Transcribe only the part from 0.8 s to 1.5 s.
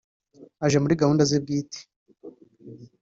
muri gahunda ze